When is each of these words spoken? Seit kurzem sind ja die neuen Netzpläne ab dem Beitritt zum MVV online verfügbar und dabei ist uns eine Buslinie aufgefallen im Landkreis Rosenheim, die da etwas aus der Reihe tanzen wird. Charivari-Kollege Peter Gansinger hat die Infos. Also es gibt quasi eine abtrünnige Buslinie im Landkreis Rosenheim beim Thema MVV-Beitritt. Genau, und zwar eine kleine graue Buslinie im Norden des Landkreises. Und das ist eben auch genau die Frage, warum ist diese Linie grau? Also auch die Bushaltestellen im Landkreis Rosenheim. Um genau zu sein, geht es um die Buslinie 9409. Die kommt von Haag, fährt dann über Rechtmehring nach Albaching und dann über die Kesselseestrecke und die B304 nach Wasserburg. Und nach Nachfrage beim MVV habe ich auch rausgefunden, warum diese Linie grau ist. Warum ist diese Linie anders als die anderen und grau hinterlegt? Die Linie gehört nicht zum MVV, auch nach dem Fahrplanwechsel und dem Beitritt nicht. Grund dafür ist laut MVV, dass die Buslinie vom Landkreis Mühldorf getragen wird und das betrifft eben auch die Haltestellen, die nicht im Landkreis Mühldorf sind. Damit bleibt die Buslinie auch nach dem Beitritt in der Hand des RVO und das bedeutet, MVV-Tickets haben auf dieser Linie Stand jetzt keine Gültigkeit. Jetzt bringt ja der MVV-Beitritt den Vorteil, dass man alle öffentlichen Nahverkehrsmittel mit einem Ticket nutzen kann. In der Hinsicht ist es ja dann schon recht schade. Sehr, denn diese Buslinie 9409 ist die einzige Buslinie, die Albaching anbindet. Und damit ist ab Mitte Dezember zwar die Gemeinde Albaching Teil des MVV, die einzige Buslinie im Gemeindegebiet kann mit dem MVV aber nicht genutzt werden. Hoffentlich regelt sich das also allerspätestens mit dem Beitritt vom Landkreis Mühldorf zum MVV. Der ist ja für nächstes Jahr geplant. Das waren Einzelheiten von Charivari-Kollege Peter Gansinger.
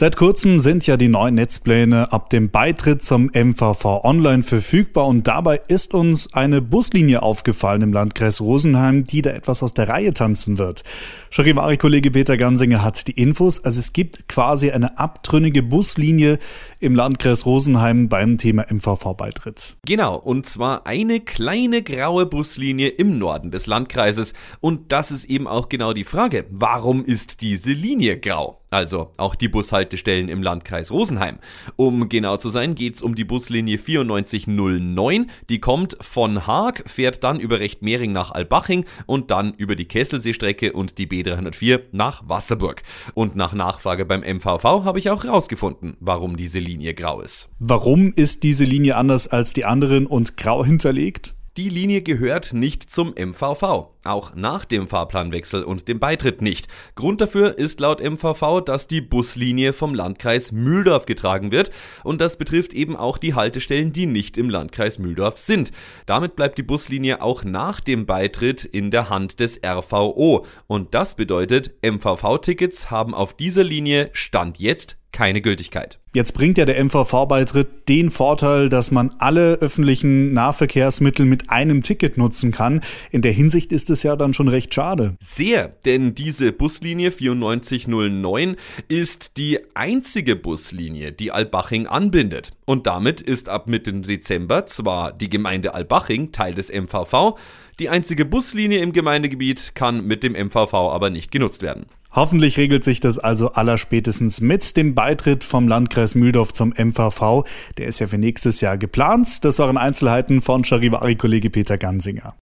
Seit 0.00 0.14
kurzem 0.14 0.60
sind 0.60 0.86
ja 0.86 0.96
die 0.96 1.08
neuen 1.08 1.34
Netzpläne 1.34 2.12
ab 2.12 2.30
dem 2.30 2.50
Beitritt 2.50 3.02
zum 3.02 3.32
MVV 3.34 4.04
online 4.04 4.44
verfügbar 4.44 5.08
und 5.08 5.26
dabei 5.26 5.60
ist 5.66 5.92
uns 5.92 6.32
eine 6.34 6.62
Buslinie 6.62 7.20
aufgefallen 7.20 7.82
im 7.82 7.92
Landkreis 7.92 8.40
Rosenheim, 8.40 9.02
die 9.02 9.22
da 9.22 9.30
etwas 9.30 9.60
aus 9.60 9.74
der 9.74 9.88
Reihe 9.88 10.14
tanzen 10.14 10.56
wird. 10.56 10.84
Charivari-Kollege 11.30 12.12
Peter 12.12 12.36
Gansinger 12.36 12.84
hat 12.84 13.08
die 13.08 13.20
Infos. 13.20 13.64
Also 13.64 13.80
es 13.80 13.92
gibt 13.92 14.28
quasi 14.28 14.70
eine 14.70 15.00
abtrünnige 15.00 15.64
Buslinie 15.64 16.38
im 16.78 16.94
Landkreis 16.94 17.44
Rosenheim 17.44 18.08
beim 18.08 18.38
Thema 18.38 18.66
MVV-Beitritt. 18.70 19.78
Genau, 19.84 20.14
und 20.14 20.46
zwar 20.46 20.86
eine 20.86 21.18
kleine 21.18 21.82
graue 21.82 22.24
Buslinie 22.26 22.88
im 22.88 23.18
Norden 23.18 23.50
des 23.50 23.66
Landkreises. 23.66 24.32
Und 24.60 24.92
das 24.92 25.10
ist 25.10 25.24
eben 25.24 25.48
auch 25.48 25.68
genau 25.68 25.92
die 25.92 26.04
Frage, 26.04 26.44
warum 26.50 27.04
ist 27.04 27.40
diese 27.40 27.72
Linie 27.72 28.20
grau? 28.20 28.60
Also 28.70 29.12
auch 29.16 29.34
die 29.34 29.48
Bushaltestellen 29.48 30.28
im 30.28 30.42
Landkreis 30.42 30.90
Rosenheim. 30.90 31.38
Um 31.76 32.08
genau 32.08 32.36
zu 32.36 32.50
sein, 32.50 32.74
geht 32.74 32.96
es 32.96 33.02
um 33.02 33.14
die 33.14 33.24
Buslinie 33.24 33.78
9409. 33.78 35.30
Die 35.48 35.58
kommt 35.58 35.96
von 36.00 36.46
Haag, 36.46 36.82
fährt 36.86 37.24
dann 37.24 37.40
über 37.40 37.60
Rechtmehring 37.60 38.12
nach 38.12 38.30
Albaching 38.30 38.84
und 39.06 39.30
dann 39.30 39.54
über 39.54 39.74
die 39.74 39.86
Kesselseestrecke 39.86 40.74
und 40.74 40.98
die 40.98 41.06
B304 41.06 41.80
nach 41.92 42.28
Wasserburg. 42.28 42.82
Und 43.14 43.36
nach 43.36 43.54
Nachfrage 43.54 44.04
beim 44.04 44.20
MVV 44.20 44.84
habe 44.84 44.98
ich 44.98 45.08
auch 45.08 45.24
rausgefunden, 45.24 45.96
warum 46.00 46.36
diese 46.36 46.58
Linie 46.58 46.92
grau 46.92 47.20
ist. 47.22 47.48
Warum 47.58 48.12
ist 48.14 48.42
diese 48.42 48.64
Linie 48.64 48.96
anders 48.96 49.28
als 49.28 49.54
die 49.54 49.64
anderen 49.64 50.06
und 50.06 50.36
grau 50.36 50.64
hinterlegt? 50.64 51.37
Die 51.58 51.70
Linie 51.70 52.02
gehört 52.02 52.52
nicht 52.52 52.88
zum 52.88 53.14
MVV, 53.18 53.88
auch 54.04 54.34
nach 54.36 54.64
dem 54.64 54.86
Fahrplanwechsel 54.86 55.64
und 55.64 55.88
dem 55.88 55.98
Beitritt 55.98 56.40
nicht. 56.40 56.68
Grund 56.94 57.20
dafür 57.20 57.58
ist 57.58 57.80
laut 57.80 58.00
MVV, 58.00 58.60
dass 58.64 58.86
die 58.86 59.00
Buslinie 59.00 59.72
vom 59.72 59.92
Landkreis 59.92 60.52
Mühldorf 60.52 61.04
getragen 61.04 61.50
wird 61.50 61.72
und 62.04 62.20
das 62.20 62.38
betrifft 62.38 62.74
eben 62.74 62.94
auch 62.94 63.18
die 63.18 63.34
Haltestellen, 63.34 63.92
die 63.92 64.06
nicht 64.06 64.38
im 64.38 64.50
Landkreis 64.50 65.00
Mühldorf 65.00 65.36
sind. 65.38 65.72
Damit 66.06 66.36
bleibt 66.36 66.58
die 66.58 66.62
Buslinie 66.62 67.22
auch 67.22 67.42
nach 67.42 67.80
dem 67.80 68.06
Beitritt 68.06 68.64
in 68.64 68.92
der 68.92 69.10
Hand 69.10 69.40
des 69.40 69.60
RVO 69.66 70.46
und 70.68 70.94
das 70.94 71.16
bedeutet, 71.16 71.72
MVV-Tickets 71.82 72.92
haben 72.92 73.14
auf 73.14 73.34
dieser 73.34 73.64
Linie 73.64 74.10
Stand 74.12 74.60
jetzt 74.60 74.97
keine 75.18 75.40
Gültigkeit. 75.40 75.98
Jetzt 76.14 76.32
bringt 76.32 76.58
ja 76.58 76.64
der 76.64 76.82
MVV-Beitritt 76.84 77.88
den 77.88 78.12
Vorteil, 78.12 78.68
dass 78.68 78.92
man 78.92 79.16
alle 79.18 79.54
öffentlichen 79.54 80.32
Nahverkehrsmittel 80.32 81.26
mit 81.26 81.50
einem 81.50 81.82
Ticket 81.82 82.16
nutzen 82.16 82.52
kann. 82.52 82.82
In 83.10 83.22
der 83.22 83.32
Hinsicht 83.32 83.72
ist 83.72 83.90
es 83.90 84.04
ja 84.04 84.14
dann 84.14 84.32
schon 84.32 84.46
recht 84.46 84.72
schade. 84.72 85.16
Sehr, 85.18 85.66
denn 85.84 86.14
diese 86.14 86.52
Buslinie 86.52 87.10
9409 87.10 88.54
ist 88.86 89.36
die 89.38 89.58
einzige 89.74 90.36
Buslinie, 90.36 91.10
die 91.10 91.32
Albaching 91.32 91.88
anbindet. 91.88 92.52
Und 92.64 92.86
damit 92.86 93.20
ist 93.20 93.48
ab 93.48 93.66
Mitte 93.66 93.92
Dezember 93.92 94.66
zwar 94.66 95.12
die 95.12 95.28
Gemeinde 95.28 95.74
Albaching 95.74 96.30
Teil 96.30 96.54
des 96.54 96.72
MVV, 96.72 97.36
die 97.80 97.88
einzige 97.88 98.24
Buslinie 98.24 98.78
im 98.78 98.92
Gemeindegebiet 98.92 99.74
kann 99.74 100.06
mit 100.06 100.22
dem 100.22 100.34
MVV 100.34 100.74
aber 100.74 101.10
nicht 101.10 101.32
genutzt 101.32 101.62
werden. 101.62 101.86
Hoffentlich 102.10 102.56
regelt 102.56 102.84
sich 102.84 103.00
das 103.00 103.18
also 103.18 103.52
allerspätestens 103.52 104.40
mit 104.40 104.76
dem 104.76 104.94
Beitritt 104.94 105.44
vom 105.44 105.68
Landkreis 105.68 106.14
Mühldorf 106.14 106.52
zum 106.52 106.70
MVV. 106.70 107.44
Der 107.76 107.86
ist 107.86 107.98
ja 107.98 108.06
für 108.06 108.18
nächstes 108.18 108.60
Jahr 108.60 108.78
geplant. 108.78 109.44
Das 109.44 109.58
waren 109.58 109.76
Einzelheiten 109.76 110.40
von 110.40 110.64
Charivari-Kollege 110.64 111.50
Peter 111.50 111.76
Gansinger. 111.76 112.34